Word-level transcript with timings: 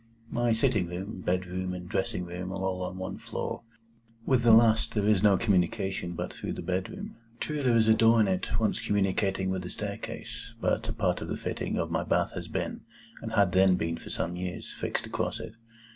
My 0.31 0.51
sitting 0.51 0.87
room, 0.87 1.21
bedroom, 1.21 1.75
and 1.75 1.87
dressing 1.87 2.25
room, 2.25 2.51
are 2.51 2.55
all 2.63 2.81
on 2.81 2.97
one 2.97 3.19
floor. 3.19 3.61
With 4.25 4.41
the 4.41 4.51
last 4.51 4.95
there 4.95 5.05
is 5.05 5.21
no 5.21 5.37
communication 5.37 6.13
but 6.13 6.33
through 6.33 6.53
the 6.53 6.63
bedroom. 6.63 7.17
True, 7.39 7.61
there 7.61 7.75
is 7.77 7.87
a 7.87 7.93
door 7.93 8.19
in 8.19 8.27
it, 8.27 8.59
once 8.59 8.81
communicating 8.81 9.51
with 9.51 9.61
the 9.61 9.69
staircase; 9.69 10.53
but 10.59 10.89
a 10.89 10.93
part 10.93 11.21
of 11.21 11.27
the 11.27 11.37
fitting 11.37 11.77
of 11.77 11.91
my 11.91 12.03
bath 12.03 12.31
has 12.33 12.47
been—and 12.47 13.33
had 13.33 13.51
then 13.51 13.75
been 13.75 13.95
for 13.95 14.09
some 14.09 14.35
years—fixed 14.35 15.05
across 15.05 15.39
it. 15.39 15.53